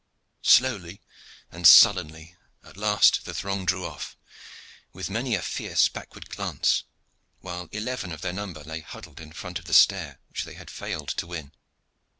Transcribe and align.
Slowly 0.41 0.99
and 1.51 1.67
sullenly 1.67 2.35
at 2.63 2.75
last 2.75 3.23
the 3.23 3.35
throng 3.35 3.65
drew 3.67 3.85
off, 3.85 4.17
with 4.93 5.11
many 5.11 5.35
a 5.35 5.43
fierce 5.43 5.89
backward 5.89 6.27
glance, 6.31 6.85
while 7.41 7.69
eleven 7.71 8.11
of 8.11 8.21
their 8.21 8.33
number 8.33 8.63
lay 8.63 8.79
huddled 8.79 9.19
in 9.19 9.31
front 9.31 9.59
of 9.59 9.65
the 9.65 9.75
stair 9.75 10.17
which 10.29 10.43
they 10.43 10.55
had 10.55 10.71
failed 10.71 11.09
to 11.09 11.27
win. 11.27 11.51